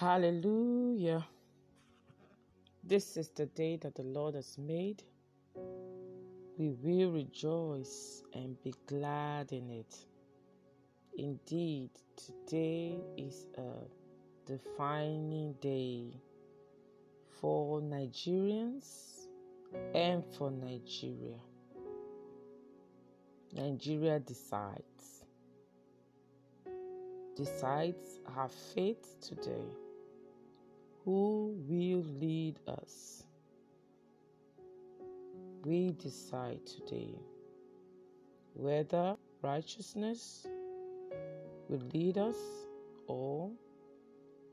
Hallelujah. 0.00 1.26
This 2.82 3.18
is 3.18 3.28
the 3.28 3.44
day 3.44 3.76
that 3.82 3.94
the 3.94 4.02
Lord 4.02 4.34
has 4.34 4.56
made. 4.56 5.02
We 6.56 6.70
will 6.70 7.12
rejoice 7.12 8.22
and 8.32 8.56
be 8.62 8.72
glad 8.86 9.52
in 9.52 9.68
it. 9.68 9.94
Indeed, 11.18 11.90
today 12.16 12.96
is 13.18 13.44
a 13.58 13.74
defining 14.46 15.52
day 15.60 16.14
for 17.38 17.82
Nigerians 17.82 19.26
and 19.94 20.24
for 20.24 20.50
Nigeria. 20.50 21.36
Nigeria 23.52 24.18
decides. 24.18 25.26
Decides 27.36 28.18
her 28.34 28.48
fate 28.48 29.06
today. 29.20 29.68
Who 31.10 31.56
will 31.66 32.04
lead 32.20 32.60
us? 32.68 33.24
We 35.64 35.90
decide 35.90 36.64
today 36.64 37.18
whether 38.54 39.16
righteousness 39.42 40.46
will 41.68 41.82
lead 41.92 42.16
us 42.16 42.36
or 43.08 43.50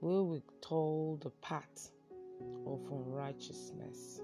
will 0.02 0.26
we 0.30 0.42
toil 0.60 1.18
the 1.18 1.30
path 1.44 1.92
of 2.66 2.82
unrighteousness. 2.92 4.22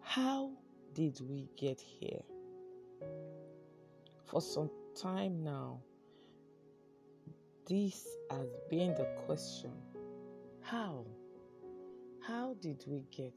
How 0.00 0.50
did 0.94 1.20
we 1.28 1.50
get 1.58 1.78
here? 1.78 2.22
For 4.24 4.40
some 4.40 4.70
time 4.98 5.44
now, 5.44 5.82
this 7.68 8.06
has 8.30 8.48
been 8.70 8.94
the 8.94 9.04
question 9.26 9.72
how? 10.62 11.04
How 12.26 12.56
did 12.62 12.82
we 12.86 13.04
get 13.14 13.34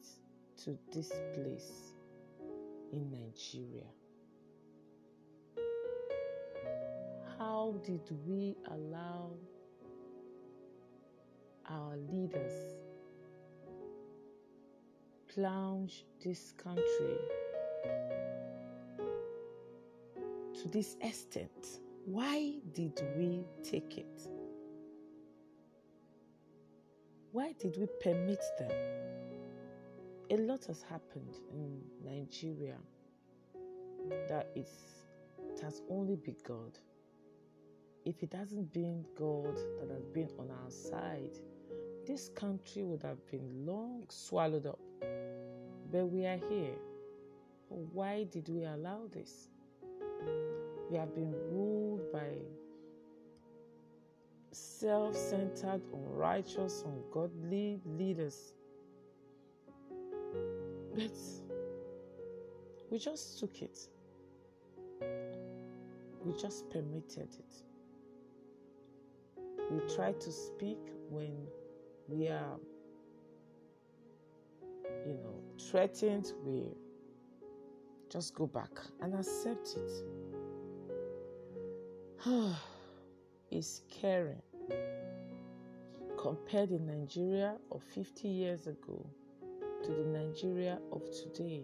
to 0.64 0.78
this 0.94 1.12
place 1.34 1.92
in 2.94 3.12
Nigeria? 3.12 3.84
How 7.38 7.76
did 7.84 8.10
we 8.26 8.56
allow 8.72 9.32
our 11.70 11.98
leaders 12.10 12.54
plunge 15.34 16.06
this 16.24 16.54
country 16.54 17.18
to 20.62 20.68
this 20.70 20.96
extent? 21.02 21.82
Why 22.06 22.54
did 22.74 23.02
we 23.18 23.44
take 23.70 23.98
it? 23.98 24.37
Why 27.38 27.54
did 27.60 27.78
we 27.78 27.86
permit 28.02 28.44
them? 28.58 28.72
A 30.32 30.38
lot 30.38 30.66
has 30.66 30.82
happened 30.82 31.36
in 31.52 31.80
Nigeria 32.04 32.78
that 34.28 34.48
it 34.56 34.68
has 35.62 35.84
only 35.88 36.16
been 36.16 36.38
God. 36.44 36.80
If 38.06 38.24
it 38.24 38.34
hasn't 38.34 38.74
been 38.74 39.06
God 39.16 39.56
that 39.80 39.92
has 39.94 40.08
been 40.08 40.32
on 40.40 40.50
our 40.50 40.72
side, 40.72 41.38
this 42.08 42.30
country 42.30 42.82
would 42.82 43.04
have 43.04 43.24
been 43.30 43.68
long 43.68 44.06
swallowed 44.10 44.66
up. 44.66 44.80
But 45.92 46.08
we 46.08 46.26
are 46.26 46.40
here. 46.50 46.80
Why 47.70 48.24
did 48.24 48.50
we 48.50 48.64
allow 48.64 49.02
this? 49.14 49.50
We 50.90 50.98
have 50.98 51.14
been 51.14 51.36
ruled 51.52 52.12
by 52.12 52.32
self 54.58 55.16
centered, 55.16 55.82
unrighteous, 55.94 56.84
ungodly 56.86 57.80
leaders. 57.86 58.54
But 60.96 61.12
we 62.90 62.98
just 62.98 63.40
took 63.40 63.62
it, 63.62 63.78
we 66.24 66.34
just 66.40 66.70
permitted 66.70 67.30
it. 67.40 67.64
We 69.70 69.80
try 69.96 70.14
to 70.14 70.32
speak 70.32 70.80
when 71.10 71.36
we 72.08 72.30
are, 72.30 72.58
you 75.06 75.14
know, 75.14 75.44
threatened, 75.70 76.34
we 76.44 76.64
just 78.10 78.34
go 78.34 78.48
back 78.48 78.72
and 79.02 79.14
accept 79.14 79.76
it. 79.78 79.92
it's 83.52 83.82
caring 83.90 84.42
compare 86.18 86.66
the 86.66 86.80
Nigeria 86.80 87.56
of 87.72 87.82
50 87.84 88.28
years 88.28 88.68
ago 88.68 89.06
to 89.84 89.92
the 89.92 90.04
Nigeria 90.04 90.80
of 90.92 91.04
today. 91.12 91.64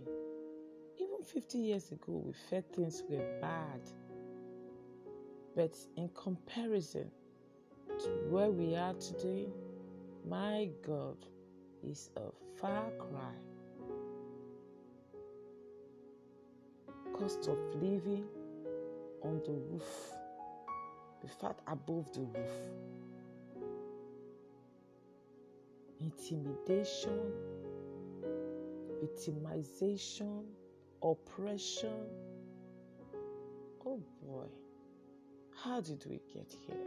Even 1.00 1.24
50 1.26 1.58
years 1.58 1.92
ago, 1.92 2.24
we 2.26 2.34
felt 2.50 2.64
things 2.74 3.04
were 3.10 3.26
bad. 3.42 3.82
But 5.56 5.76
in 5.98 6.10
comparison 6.10 7.10
to 8.00 8.10
where 8.30 8.52
we 8.52 8.76
are 8.76 8.94
today, 8.94 9.48
my 10.30 10.70
God 10.86 11.18
is 11.84 12.10
a 12.16 12.32
far 12.62 12.90
cry. 13.00 13.34
Cost 17.18 17.48
of 17.48 17.58
living 17.82 18.26
on 19.24 19.42
the 19.46 19.52
roof, 19.52 20.14
the 21.24 21.30
fat 21.30 21.60
above 21.68 22.14
the 22.14 22.22
roof 22.22 22.52
intimidation, 26.04 27.32
victimization, 29.02 30.44
oppression. 31.02 32.06
Oh 33.86 34.02
boy, 34.22 34.48
how 35.64 35.82
did 35.82 36.06
we 36.10 36.20
get 36.34 36.54
here? 36.68 36.78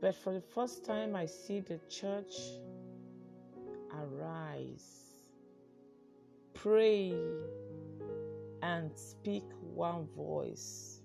But 0.00 0.14
for 0.14 0.32
the 0.32 0.40
first 0.40 0.84
time, 0.84 1.16
I 1.16 1.26
see 1.26 1.60
the 1.60 1.80
church 1.88 2.34
arise, 3.92 5.24
pray, 6.54 7.14
and 8.62 8.90
speak 8.96 9.44
one 9.74 10.06
voice. 10.16 10.97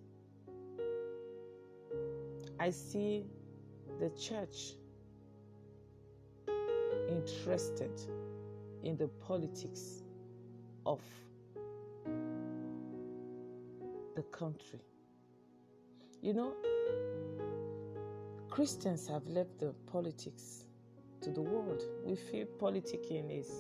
I 2.64 2.70
see 2.70 3.26
the 4.00 4.10
church 4.12 4.76
interested 7.10 7.92
in 8.84 8.96
the 8.96 9.10
politics 9.28 10.02
of 10.86 11.02
the 14.16 14.22
country. 14.32 14.80
You 16.22 16.36
know, 16.36 16.54
Christians 18.50 19.10
have 19.10 19.28
left 19.28 19.60
the 19.60 19.74
politics 19.92 20.64
to 21.20 21.32
the 21.32 21.42
world. 21.42 21.84
We 22.06 22.16
feel 22.16 22.46
politicking 22.46 23.42
is, 23.42 23.52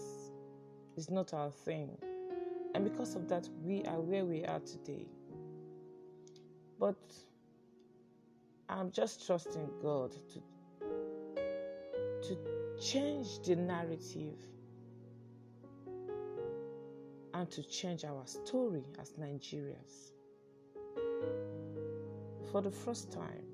is 0.95 1.09
not 1.09 1.33
our 1.33 1.51
thing. 1.51 1.97
And 2.73 2.85
because 2.85 3.15
of 3.15 3.27
that, 3.27 3.49
we 3.65 3.83
are 3.83 3.99
where 3.99 4.23
we 4.23 4.45
are 4.45 4.61
today. 4.61 5.07
But 6.79 6.95
I'm 8.75 8.89
just 8.89 9.27
trusting 9.27 9.69
God 9.83 10.15
to, 10.33 10.41
to 12.27 12.37
change 12.81 13.39
the 13.45 13.55
narrative 13.55 14.39
and 17.35 17.51
to 17.51 17.61
change 17.61 18.03
our 18.03 18.25
story 18.25 18.83
as 18.99 19.11
Nigerians. 19.11 20.13
For 22.51 22.61
the 22.63 22.71
first 22.71 23.11
time, 23.11 23.45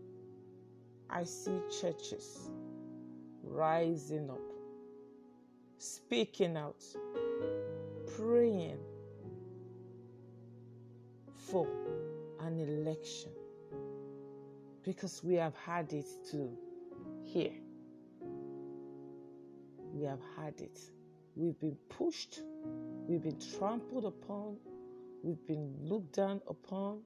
I 1.09 1.25
see 1.25 1.59
churches 1.81 2.49
rising 3.43 4.29
up, 4.29 4.53
speaking 5.77 6.55
out, 6.55 6.81
praying 8.15 8.79
for 11.35 11.67
an 12.39 12.57
election 12.57 13.31
because 14.83 15.23
we 15.23 15.35
have 15.35 15.55
had 15.55 15.93
it 15.93 16.07
too 16.29 16.57
here. 17.23 17.53
We 19.93 20.05
have 20.05 20.21
had 20.37 20.59
it. 20.61 20.79
We've 21.35 21.59
been 21.59 21.77
pushed, 21.89 22.41
we've 23.07 23.23
been 23.23 23.39
trampled 23.57 24.05
upon, 24.05 24.57
we've 25.23 25.45
been 25.47 25.73
looked 25.81 26.13
down 26.13 26.41
upon. 26.47 27.01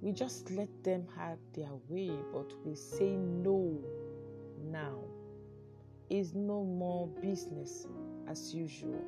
We 0.00 0.12
just 0.12 0.50
let 0.50 0.68
them 0.82 1.06
have 1.16 1.38
their 1.54 1.74
way, 1.88 2.12
but 2.32 2.52
we 2.64 2.74
say 2.74 3.16
no 3.16 3.78
now. 4.70 4.98
Is 6.08 6.34
no 6.34 6.64
more 6.64 7.06
business 7.20 7.86
as 8.26 8.54
usual. 8.54 9.04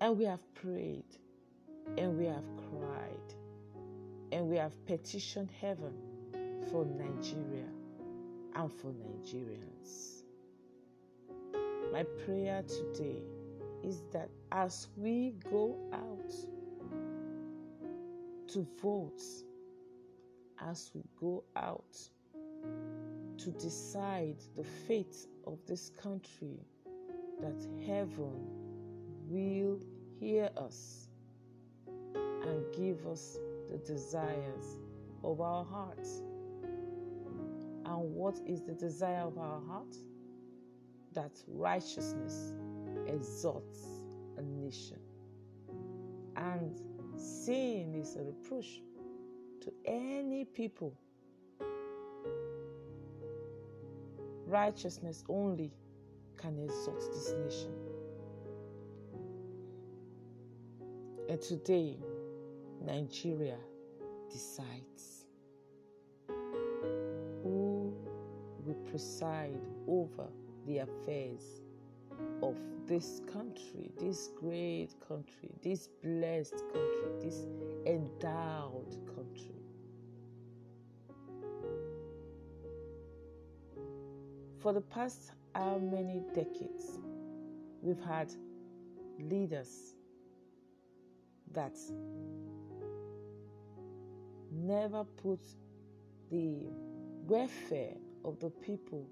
And 0.00 0.18
we 0.18 0.24
have 0.24 0.42
prayed, 0.54 1.16
and 1.96 2.18
we 2.18 2.26
have 2.26 2.44
cried, 2.56 3.34
and 4.32 4.48
we 4.48 4.56
have 4.56 4.72
petitioned 4.86 5.50
heaven 5.60 5.92
for 6.70 6.86
Nigeria 6.86 7.68
and 8.56 8.72
for 8.72 8.92
Nigerians. 8.92 10.22
My 11.92 12.04
prayer 12.24 12.62
today 12.62 13.22
is 13.84 14.02
that 14.12 14.30
as 14.50 14.88
we 14.96 15.34
go 15.50 15.76
out 15.92 16.32
to 18.48 18.66
vote, 18.82 19.20
as 20.58 20.90
we 20.94 21.02
go 21.20 21.44
out 21.54 21.98
to 23.36 23.50
decide 23.50 24.36
the 24.56 24.64
fate 24.64 25.16
of 25.46 25.58
this 25.66 25.90
country, 26.02 26.58
that 27.40 27.66
heaven 27.86 28.46
will 29.28 29.78
hear 30.20 30.48
us 30.56 31.08
and 32.14 32.64
give 32.74 33.06
us 33.06 33.38
the 33.72 33.78
desires 33.78 34.78
of 35.24 35.40
our 35.40 35.64
hearts. 35.64 36.22
And 37.86 38.14
what 38.14 38.38
is 38.46 38.62
the 38.62 38.74
desire 38.74 39.22
of 39.22 39.38
our 39.38 39.60
heart? 39.66 39.96
That 41.14 41.32
righteousness 41.48 42.52
exalts 43.06 43.80
a 44.36 44.42
nation. 44.42 44.98
And 46.36 46.78
sin 47.16 47.94
is 47.94 48.16
a 48.16 48.22
reproach 48.22 48.82
to 49.62 49.72
any 49.86 50.44
people. 50.44 50.94
Righteousness 54.46 55.24
only 55.28 55.72
can 56.36 56.58
exalt 56.58 57.00
this 57.12 57.32
nation. 57.44 57.72
And 61.28 61.40
today, 61.40 61.96
Nigeria 62.86 63.58
decides 64.30 65.26
who 67.42 67.94
will 68.64 68.82
preside 68.90 69.60
over 69.86 70.26
the 70.66 70.78
affairs 70.78 71.62
of 72.42 72.56
this 72.86 73.20
country, 73.32 73.90
this 73.98 74.30
great 74.38 74.88
country, 75.06 75.50
this 75.62 75.88
blessed 76.02 76.62
country, 76.72 77.12
this 77.20 77.46
endowed 77.86 78.96
country. 79.14 79.62
For 84.58 84.72
the 84.72 84.80
past 84.80 85.32
how 85.54 85.78
many 85.78 86.22
decades 86.34 86.98
we've 87.80 88.02
had 88.04 88.32
leaders 89.18 89.94
that 91.52 91.76
never 94.62 95.04
put 95.04 95.40
the 96.30 96.70
welfare 97.26 97.94
of 98.24 98.38
the 98.40 98.50
people 98.50 99.06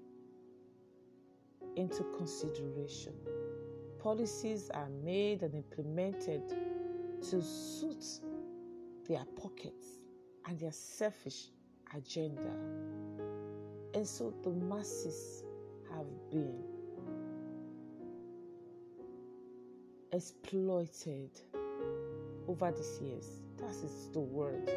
into 1.75 2.03
consideration. 2.17 3.13
Policies 3.99 4.69
are 4.73 4.89
made 5.03 5.43
and 5.43 5.53
implemented 5.53 6.41
to 7.29 7.41
suit 7.41 8.05
their 9.07 9.23
pockets 9.41 9.99
and 10.47 10.59
their 10.59 10.71
selfish 10.71 11.49
agenda. 11.95 12.51
And 13.93 14.07
so 14.07 14.33
the 14.43 14.49
masses 14.49 15.43
have 15.91 16.07
been 16.31 16.63
exploited 20.13 21.29
over 22.47 22.71
these 22.71 22.99
years. 23.01 23.27
That 23.57 23.69
is 23.69 24.09
the 24.13 24.19
word. 24.19 24.71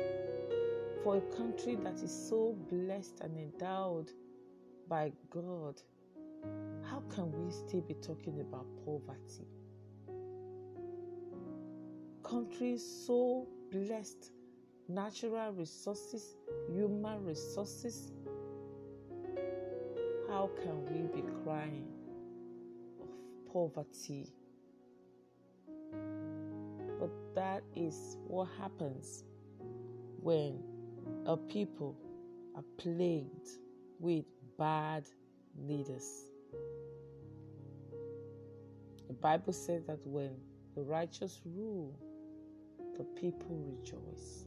For 1.04 1.18
a 1.18 1.36
country 1.36 1.76
that 1.84 2.02
is 2.02 2.28
so 2.30 2.56
blessed 2.70 3.20
and 3.20 3.36
endowed 3.36 4.10
by 4.88 5.12
God, 5.28 5.82
how 6.82 7.02
can 7.14 7.30
we 7.30 7.50
still 7.52 7.82
be 7.82 7.92
talking 7.92 8.40
about 8.40 8.64
poverty? 8.86 9.46
Countries 12.22 12.82
so 13.06 13.46
blessed, 13.70 14.32
natural 14.88 15.52
resources, 15.52 16.38
human 16.72 17.22
resources, 17.22 18.10
how 20.26 20.48
can 20.62 20.86
we 20.86 21.20
be 21.20 21.28
crying 21.44 21.86
of 22.98 23.52
poverty? 23.52 24.32
But 26.98 27.10
that 27.34 27.62
is 27.76 28.16
what 28.26 28.48
happens 28.58 29.24
when 30.22 30.73
a 31.26 31.36
people 31.36 31.96
are 32.56 32.64
plagued 32.78 33.48
with 33.98 34.24
bad 34.58 35.04
leaders. 35.58 36.26
The 39.08 39.14
Bible 39.14 39.52
says 39.52 39.84
that 39.86 39.98
when 40.06 40.30
the 40.74 40.82
righteous 40.82 41.40
rule, 41.44 41.98
the 42.96 43.04
people 43.20 43.56
rejoice. 43.56 44.46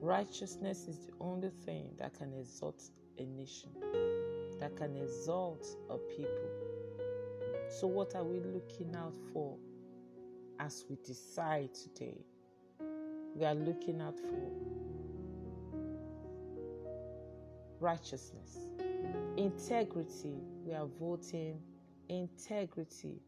Righteousness 0.00 0.86
is 0.86 0.98
the 0.98 1.12
only 1.20 1.50
thing 1.64 1.88
that 1.98 2.14
can 2.14 2.32
exalt 2.34 2.82
a 3.18 3.24
nation, 3.24 3.70
that 4.60 4.76
can 4.76 4.96
exalt 4.96 5.66
a 5.90 5.96
people. 5.96 6.66
So, 7.68 7.86
what 7.86 8.14
are 8.14 8.22
we 8.22 8.38
looking 8.40 8.94
out 8.94 9.14
for 9.32 9.56
as 10.58 10.84
we 10.88 10.96
decide 11.04 11.70
today? 11.74 12.18
We 13.34 13.44
are 13.44 13.54
looking 13.54 14.00
out 14.00 14.18
for 14.18 14.50
righteousness, 17.80 18.58
integrity. 19.36 20.34
We 20.64 20.74
are 20.74 20.86
voting 20.98 21.60
integrity. 22.08 23.20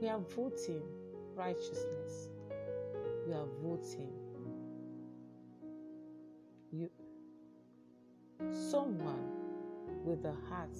We 0.00 0.08
are 0.08 0.20
voting 0.34 0.82
righteousness. 1.34 2.28
We 3.26 3.34
are 3.34 3.46
voting 3.62 4.12
you 6.72 6.90
someone 8.50 9.28
with 10.04 10.24
a 10.24 10.34
heart 10.48 10.76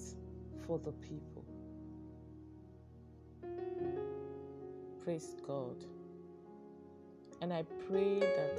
for 0.65 0.79
the 0.79 0.91
people. 0.93 1.42
Praise 5.03 5.35
God. 5.45 5.83
And 7.41 7.51
I 7.51 7.63
pray 7.89 8.19
that 8.19 8.57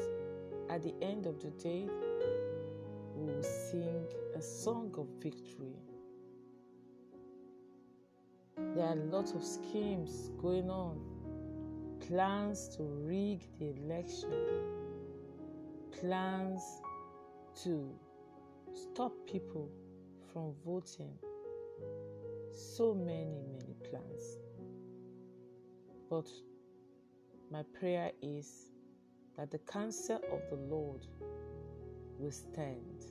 at 0.69 0.83
the 0.83 0.93
end 1.01 1.25
of 1.25 1.41
the 1.41 1.49
day, 1.53 1.89
we 3.17 3.33
will 3.33 3.43
sing 3.43 4.05
a 4.37 4.43
song 4.43 4.95
of 4.99 5.07
victory. 5.23 5.79
There 8.77 8.85
are 8.85 8.93
a 8.93 9.05
lot 9.07 9.35
of 9.35 9.43
schemes 9.43 10.33
going 10.37 10.69
on, 10.69 11.01
plans 12.07 12.69
to 12.77 12.83
rig 12.83 13.49
the 13.59 13.71
election, 13.83 14.31
plans 15.99 16.63
to 17.63 17.91
stop 18.75 19.13
people 19.27 19.71
from 20.31 20.53
voting. 20.63 21.15
So 22.53 22.93
many, 22.95 23.41
many 23.51 23.77
plans. 23.89 24.44
But 26.15 26.31
my 27.51 27.65
prayer 27.77 28.13
is 28.23 28.71
that 29.37 29.51
the 29.51 29.59
counsel 29.59 30.21
of 30.31 30.49
the 30.49 30.55
Lord 30.55 31.05
will 32.21 32.31
stand 32.31 33.07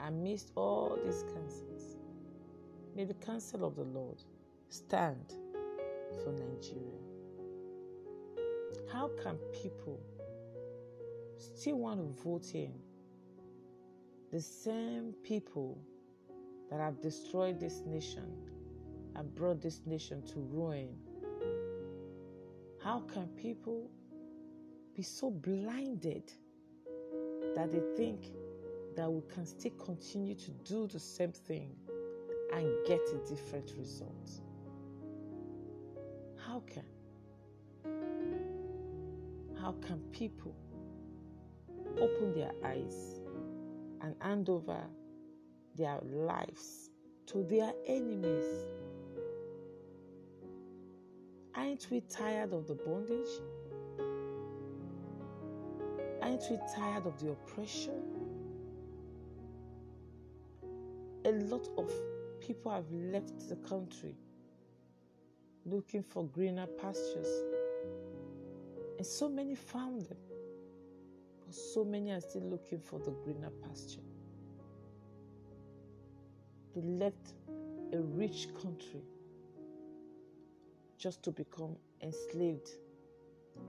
amidst 0.00 0.50
all 0.56 0.98
these 1.04 1.22
counsels. 1.32 1.96
May 2.96 3.04
the 3.04 3.14
counsel 3.14 3.64
of 3.64 3.76
the 3.76 3.84
Lord 3.84 4.20
stand 4.70 5.34
for 6.24 6.32
Nigeria. 6.32 6.98
How 8.92 9.08
can 9.22 9.36
people 9.62 10.00
still 11.38 11.76
want 11.78 12.00
to 12.00 12.22
vote 12.24 12.54
in 12.54 12.72
the 14.32 14.40
same 14.40 15.14
people 15.22 15.78
that 16.70 16.80
have 16.80 17.00
destroyed 17.00 17.60
this 17.60 17.82
nation 17.86 18.32
and 19.14 19.32
brought 19.34 19.60
this 19.60 19.80
nation 19.86 20.22
to 20.26 20.40
ruin. 20.40 20.88
How 22.84 23.00
can 23.12 23.26
people 23.28 23.90
be 24.94 25.02
so 25.02 25.30
blinded 25.30 26.30
that 27.54 27.72
they 27.72 27.80
think 27.96 28.26
that 28.94 29.10
we 29.10 29.22
can 29.32 29.46
still 29.46 29.72
continue 29.72 30.34
to 30.34 30.50
do 30.64 30.86
the 30.86 31.00
same 31.00 31.32
thing 31.32 31.74
and 32.52 32.68
get 32.86 33.00
a 33.12 33.28
different 33.28 33.72
result? 33.78 34.30
How 36.46 36.62
can? 36.66 36.84
How 39.60 39.72
can 39.86 39.98
people 40.12 40.54
open 41.98 42.34
their 42.34 42.52
eyes 42.64 43.20
and 44.02 44.14
hand 44.20 44.48
over 44.48 44.82
their 45.76 45.98
lives 46.02 46.90
to 47.26 47.42
their 47.44 47.72
enemies. 47.86 48.44
Aren't 51.56 51.88
we 51.90 52.00
tired 52.00 52.52
of 52.52 52.66
the 52.66 52.74
bondage? 52.74 53.28
Aren't 56.20 56.50
we 56.50 56.58
tired 56.74 57.06
of 57.06 57.20
the 57.20 57.30
oppression? 57.30 58.02
A 61.24 61.30
lot 61.30 61.68
of 61.78 61.92
people 62.40 62.72
have 62.72 62.90
left 62.90 63.48
the 63.48 63.56
country 63.56 64.16
looking 65.64 66.02
for 66.02 66.24
greener 66.24 66.66
pastures. 66.66 67.28
And 68.98 69.06
so 69.06 69.28
many 69.28 69.54
found 69.54 70.02
them. 70.02 70.18
But 71.46 71.54
so 71.54 71.84
many 71.84 72.10
are 72.10 72.20
still 72.20 72.42
looking 72.42 72.80
for 72.80 72.98
the 72.98 73.12
greener 73.24 73.50
pasture. 73.62 74.00
They 76.74 76.82
left 76.82 77.34
a 77.92 78.00
rich 78.00 78.48
country 78.60 79.02
just 81.04 81.22
to 81.22 81.30
become 81.30 81.76
enslaved, 82.00 82.66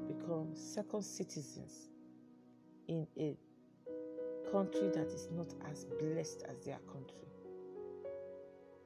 become 0.07 0.47
second 0.55 1.03
citizens 1.03 1.89
in 2.87 3.05
a 3.19 3.35
country 4.49 4.89
that 4.93 5.07
is 5.07 5.27
not 5.35 5.47
as 5.69 5.83
blessed 5.99 6.45
as 6.49 6.63
their 6.63 6.79
country. 6.89 7.27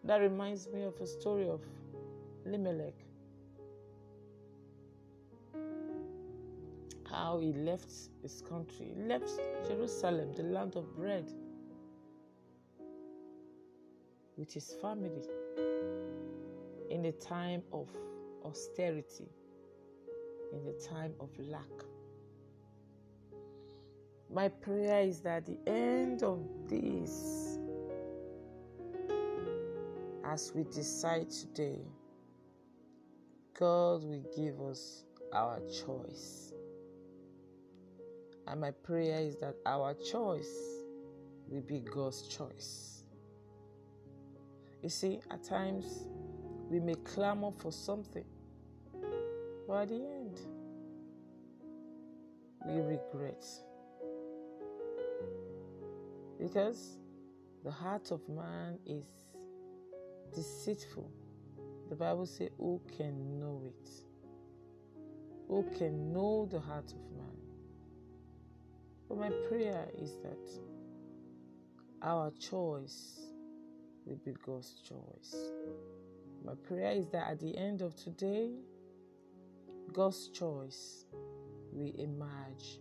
That 0.04 0.18
reminds 0.18 0.68
me 0.68 0.82
of 0.82 1.00
a 1.00 1.06
story 1.06 1.48
of 1.48 1.62
Elimelech. 2.44 2.96
How 7.08 7.38
he 7.38 7.54
left 7.54 7.92
his 8.24 8.42
country, 8.50 8.94
he 8.96 9.04
left 9.04 9.30
Jerusalem, 9.68 10.34
the 10.34 10.42
land 10.42 10.76
of 10.76 10.96
bread, 10.98 11.32
with 14.38 14.52
his 14.52 14.74
family 14.82 15.22
in 16.90 17.06
a 17.06 17.12
time 17.12 17.62
of 17.72 17.88
austerity, 18.44 19.30
in 20.54 20.66
the 20.66 20.74
time 20.88 21.14
of 21.20 21.30
lack. 21.38 21.64
My 24.32 24.48
prayer 24.48 25.02
is 25.02 25.22
that 25.22 25.38
at 25.38 25.46
the 25.46 25.58
end 25.68 26.24
of 26.24 26.46
this, 26.68 27.58
as 30.24 30.52
we 30.54 30.64
decide 30.66 31.30
today, 31.32 31.82
God 33.58 34.04
will 34.04 34.24
give 34.36 34.62
us 34.62 35.04
our 35.34 35.60
choice. 35.62 36.54
And 38.48 38.62
my 38.62 38.72
prayer 38.72 39.20
is 39.20 39.36
that 39.38 39.56
our 39.66 39.94
choice 39.96 40.84
will 41.48 41.62
be 41.62 41.80
God's 41.80 42.28
choice. 42.28 43.04
You 44.82 44.90
see, 44.90 45.20
at 45.30 45.44
times 45.44 46.08
we 46.70 46.80
may 46.80 46.96
clamor 46.96 47.52
for 47.52 47.72
something, 47.72 48.26
but 49.68 49.82
at 49.82 49.90
the 49.90 49.96
end, 49.96 50.40
we 52.66 52.82
regret. 52.82 53.44
Because 56.40 56.98
the 57.64 57.72
heart 57.72 58.12
of 58.12 58.22
man 58.30 58.78
is 58.86 59.06
deceitful. 60.34 61.12
The 61.90 61.96
Bible 61.96 62.26
says, 62.26 62.50
Who 62.58 62.80
can 62.98 63.40
know 63.40 63.64
it? 63.66 63.90
Who 65.48 65.66
can 65.78 66.14
know 66.14 66.48
the 66.50 66.60
heart 66.60 66.92
of 66.92 67.18
man? 67.18 67.36
But 69.10 69.18
my 69.18 69.32
prayer 69.50 69.88
is 69.98 70.12
that 70.24 70.62
our 72.04 72.32
choice 72.40 73.20
will 74.06 74.20
be 74.24 74.34
God's 74.46 74.76
choice. 74.88 75.36
My 76.50 76.56
prayer 76.68 76.94
is 76.94 77.08
that 77.10 77.30
at 77.30 77.40
the 77.40 77.56
end 77.56 77.84
of 77.84 77.96
today, 77.96 78.50
God's 79.94 80.30
choice 80.30 81.06
will 81.72 81.94
emerge. 81.96 82.80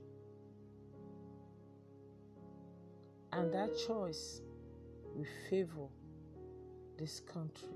And 3.30 3.52
that 3.52 3.76
choice 3.86 4.40
will 5.14 5.26
favor 5.50 5.86
this 6.96 7.20
country. 7.20 7.68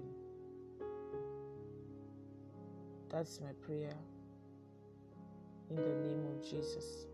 That's 3.11 3.39
my 3.43 3.53
prayer 3.61 3.93
in 5.69 5.77
the 5.77 5.83
name 5.83 6.25
of 6.25 6.43
Jesus. 6.43 7.05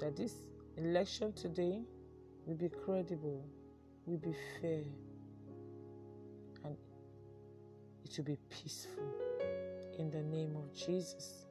That 0.00 0.14
this 0.16 0.34
election 0.76 1.32
today 1.32 1.80
will 2.44 2.56
be 2.56 2.68
credible, 2.68 3.42
will 4.04 4.18
be 4.18 4.34
fair, 4.60 4.84
it 8.06 8.16
will 8.18 8.24
be 8.24 8.38
peaceful 8.48 9.02
in 9.98 10.10
the 10.10 10.22
name 10.22 10.54
of 10.54 10.72
Jesus. 10.72 11.46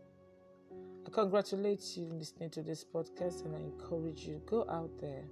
I 1.05 1.09
congratulate 1.09 1.97
you 1.97 2.05
in 2.05 2.17
listening 2.17 2.49
to 2.51 2.61
this 2.61 2.85
podcast 2.85 3.43
and 3.43 3.55
I 3.55 3.59
encourage 3.59 4.21
you 4.21 4.41
go 4.45 4.65
out 4.69 4.89
there, 5.01 5.23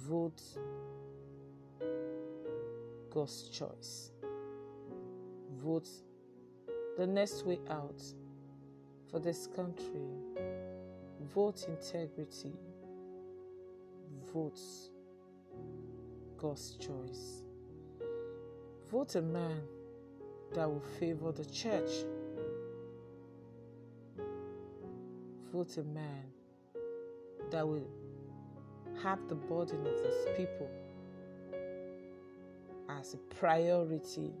vote 0.00 0.42
God's 3.08 3.48
choice. 3.50 4.10
Vote 5.62 5.88
the 6.98 7.06
next 7.06 7.46
way 7.46 7.60
out 7.70 8.02
for 9.12 9.20
this 9.20 9.46
country. 9.54 10.08
Vote 11.32 11.66
integrity. 11.68 12.52
Vote 14.34 14.60
God's 16.36 16.76
choice. 16.76 17.44
Vote 18.92 19.14
a 19.14 19.22
man 19.22 19.62
that 20.52 20.68
will 20.68 20.84
favor 21.00 21.32
the 21.32 21.46
church. 21.46 21.90
Vote 25.50 25.78
a 25.78 25.82
man 25.82 26.24
that 27.50 27.66
will 27.66 27.88
have 29.02 29.18
the 29.30 29.34
burden 29.34 29.86
of 29.86 29.94
his 29.94 30.36
people 30.36 30.68
as 32.90 33.14
a 33.14 33.16
priority. 33.34 34.34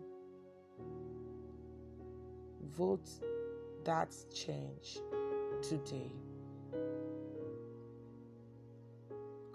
Vote 2.76 3.08
that 3.84 4.14
change 4.34 4.98
today. 5.66 6.12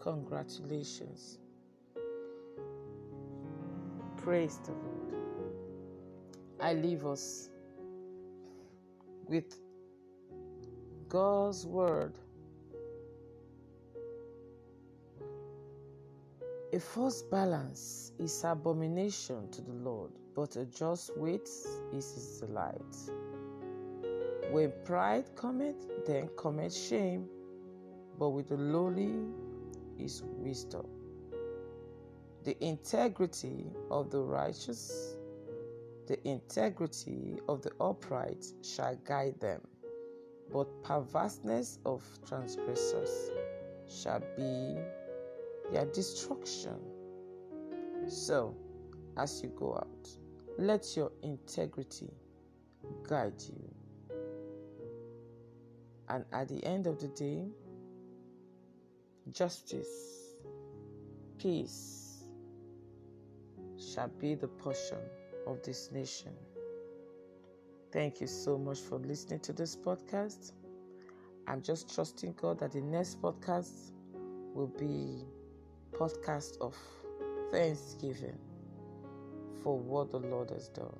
Congratulations. 0.02 1.38
Praise 4.28 4.60
the 4.66 4.74
Lord. 4.74 5.14
I 6.60 6.74
leave 6.74 7.06
us 7.06 7.50
with 9.30 9.58
God's 11.08 11.66
word 11.66 12.20
A 16.74 16.80
false 16.80 17.22
balance 17.22 18.12
is 18.20 18.44
abomination 18.44 19.50
to 19.50 19.62
the 19.62 19.72
Lord, 19.72 20.12
but 20.36 20.58
a 20.58 20.66
just 20.66 21.18
weight 21.18 21.48
is 21.94 22.14
his 22.14 22.42
delight. 22.42 22.96
When 24.52 24.74
pride 24.84 25.34
cometh, 25.38 25.88
then 26.06 26.28
cometh 26.38 26.74
shame, 26.74 27.30
but 28.20 28.32
with 28.32 28.50
the 28.50 28.58
lowly 28.58 29.14
is 29.98 30.22
wisdom. 30.24 30.97
The 32.48 32.56
integrity 32.66 33.66
of 33.92 34.10
the 34.10 34.22
righteous, 34.22 35.18
the 36.08 36.18
integrity 36.26 37.42
of 37.50 37.62
the 37.62 37.72
upright 37.82 38.46
shall 38.64 38.96
guide 39.04 39.38
them, 39.42 39.60
but 40.54 40.82
perverseness 40.82 41.80
of 41.86 42.02
transgressors 42.26 43.32
shall 43.86 44.22
be 44.38 44.78
their 45.74 45.88
destruction. 45.88 46.80
So, 48.08 48.56
as 49.18 49.44
you 49.44 49.50
go 49.50 49.76
out, 49.76 50.10
let 50.58 50.96
your 50.96 51.12
integrity 51.24 52.14
guide 53.04 53.44
you. 53.46 54.16
And 56.08 56.24
at 56.32 56.48
the 56.48 56.64
end 56.64 56.88
of 56.88 56.98
the 56.98 57.10
day, 57.10 57.50
justice, 59.34 60.38
peace 61.38 62.07
shall 63.80 64.08
be 64.20 64.36
the 64.36 64.48
portion 64.48 65.00
of 65.46 65.62
this 65.64 65.92
nation. 65.92 66.34
Thank 67.92 68.20
you 68.22 68.28
so 68.28 68.58
much 68.58 68.80
for 68.80 69.00
listening 69.00 69.40
to 69.42 69.54
this 69.54 69.76
podcast. 69.76 70.52
I'm 71.48 71.62
just 71.62 71.94
trusting 71.94 72.34
God 72.34 72.60
that 72.60 72.74
the 72.74 72.82
next 72.82 73.22
podcast 73.22 73.92
will 74.54 74.68
be 74.68 75.24
podcast 75.94 76.58
of 76.60 76.76
thanksgiving 77.52 78.38
for 79.64 79.78
what 79.78 80.12
the 80.12 80.20
Lord 80.20 80.50
has 80.50 80.70
done 80.70 81.00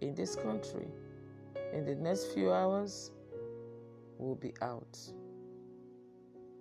in 0.00 0.14
this 0.14 0.34
country. 0.34 0.88
In 1.72 1.84
the 1.84 1.94
next 1.94 2.32
few 2.32 2.52
hours, 2.52 3.10
we'll 4.18 4.34
be 4.34 4.52
out. 4.62 4.98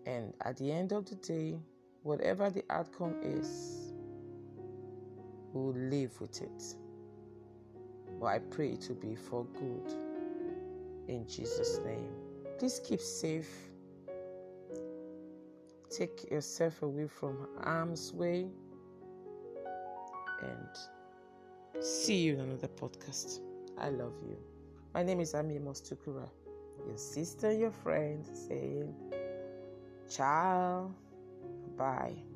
And 0.06 0.34
at 0.44 0.58
the 0.58 0.72
end 0.72 0.92
of 0.92 1.06
the 1.06 1.16
day, 1.16 1.60
whatever 2.04 2.50
the 2.50 2.64
outcome 2.70 3.16
is, 3.24 3.81
we'll 5.54 5.74
live 5.74 6.20
with 6.20 6.42
it. 6.42 6.76
But 8.20 8.26
I 8.28 8.40
pray 8.40 8.72
it 8.72 8.86
will 8.90 8.96
be 8.96 9.16
for 9.16 9.46
good. 9.46 9.96
In 11.08 11.28
Jesus' 11.28 11.80
name, 11.86 12.12
Please 12.62 12.80
keep 12.84 13.02
safe. 13.02 13.50
Take 15.90 16.30
yourself 16.30 16.84
away 16.84 17.08
from 17.08 17.48
harm's 17.64 18.14
way. 18.14 18.46
And 20.44 21.84
see 21.84 22.22
you 22.22 22.36
in 22.36 22.42
another 22.42 22.68
podcast. 22.68 23.40
I 23.80 23.90
love 23.90 24.14
you. 24.22 24.38
My 24.94 25.02
name 25.02 25.22
is 25.22 25.34
Ami 25.34 25.58
Mostukura, 25.58 26.30
your 26.88 26.98
sister, 26.98 27.52
your 27.52 27.72
friend, 27.72 28.24
saying 28.32 28.94
ciao, 30.08 30.94
bye. 31.76 32.31